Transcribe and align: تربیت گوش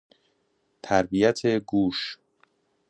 تربیت 0.83 1.45
گوش 1.59 2.19